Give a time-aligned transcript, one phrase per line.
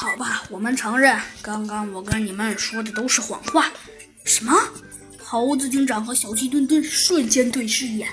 [0.00, 3.70] 好吧，我们承认，刚刚我跟你们说的都是谎话。
[4.24, 4.58] 什么？
[5.22, 8.08] 猴子警长和小鸡墩墩瞬间对视一眼，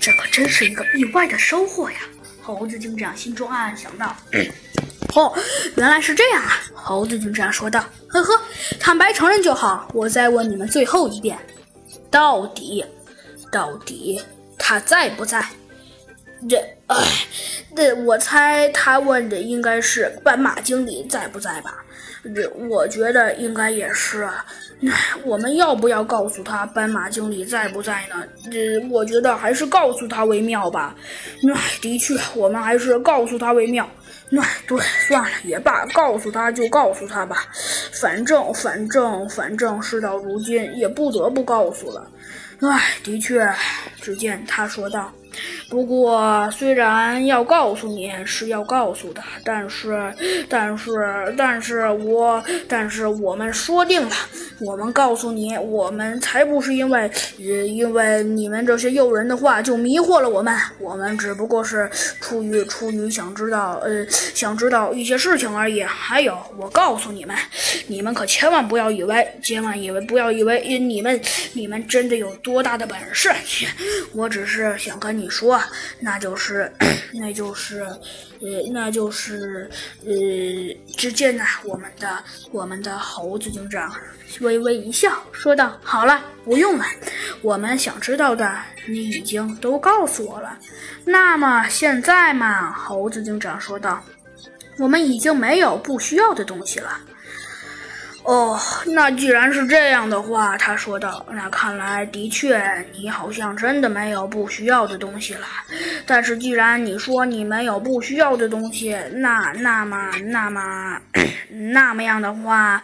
[0.00, 1.98] 这可真是一个意外的收获呀！
[2.42, 4.16] 猴子警长心中暗暗想到。
[5.14, 5.32] 哦，
[5.76, 6.60] 原来是这样啊！
[6.74, 7.84] 猴子警长说道。
[8.08, 8.32] 呵呵，
[8.80, 9.88] 坦白承认就好。
[9.94, 11.38] 我再问你们最后一遍，
[12.10, 12.84] 到底，
[13.52, 14.20] 到底
[14.58, 15.48] 他在不在？
[16.48, 16.96] 这，哎，
[17.74, 21.84] 这我猜他问的应该是斑马经理在不在吧？
[22.34, 24.28] 这我觉得应该也是。
[24.80, 24.92] 那
[25.24, 28.22] 我们要不要告诉他斑马经理在不在呢？
[28.50, 30.94] 这我觉得还是告诉他为妙吧。
[31.52, 33.88] 哎，的确，我们还是告诉他为妙。
[34.30, 37.46] 那对，算了也罢，告诉他就告诉他吧。
[38.00, 42.06] 反正，反正，反正事到如今也不得不告诉了。
[42.60, 43.48] 唉，的确，
[44.00, 45.10] 只见他说道。
[45.68, 50.12] 不过，虽然要告诉你是要告诉的，但是，
[50.48, 50.90] 但是，
[51.36, 54.14] 但是我，但是我们说定了，
[54.60, 61.88] 我们告诉你，我们才不是因为，因为你们这些诱人的话就迷惑了我们，我们只不过是
[62.20, 65.82] 出于出于想知道，呃，想知道一些事情而已。
[65.82, 67.36] 还有，我告诉你们，
[67.88, 71.20] 你们可千万不要以为，千万以为不要以为你们，
[71.52, 73.30] 你们真的有多大的本事，
[74.14, 75.60] 我只是想跟你说。
[76.00, 76.70] 那就是，
[77.14, 79.68] 那就是，呃，那就是，
[80.04, 80.12] 呃，
[80.96, 83.92] 只见呢，我们的我们的猴子警长
[84.40, 86.84] 微微一笑，说道：“好了，不用了，
[87.42, 88.56] 我们想知道的
[88.86, 90.58] 你已经都告诉我了。
[91.04, 94.02] 那么现在嘛，猴子警长说道，
[94.78, 97.00] 我们已经没有不需要的东西了。”
[98.28, 102.62] 哦，那既然是这样的话，他说道，那看来的确，
[102.92, 105.46] 你好像真的没有不需要的东西了。
[106.04, 111.00] 但是既然你说你没有不需要的东西，那那么那么
[111.72, 112.82] 那么样的话，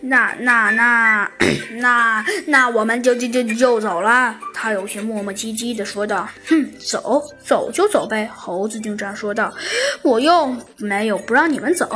[0.00, 1.30] 那那那
[1.80, 4.40] 那那我们就就就就走了。
[4.60, 9.54] 他有些磨磨唧唧的说道：“哼，走走就走呗。”猴子警长说道
[10.02, 11.88] ：“我又没有不让你们走。”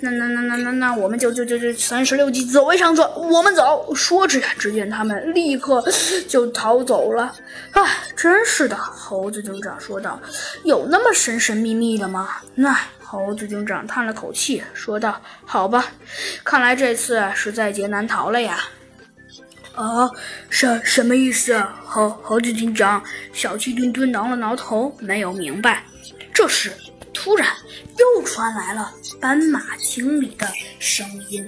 [0.00, 3.12] 那那那那那那，我们就就就就三十六计，走为上策。
[3.16, 3.92] 我们走。
[3.92, 5.84] 说着呀，只见他们立刻
[6.28, 7.34] 就逃走了。
[7.72, 7.84] 啊，
[8.16, 10.20] 真是的，猴子警长说道
[10.62, 15.84] ：“有那么神神秘秘的吗？”那猴子警长叹了口气，说道：“好吧，
[16.44, 18.60] 看来这次是在劫难逃了呀。”
[19.80, 20.10] 啊，
[20.50, 21.58] 什什么意思？
[21.84, 23.02] 猴猴子警长，
[23.32, 25.84] 小鸡墩墩挠了挠头，没有明白。
[26.32, 26.72] 这时。
[27.12, 27.48] 突然，
[27.98, 30.46] 又传来了斑马经理的
[30.78, 31.46] 声音。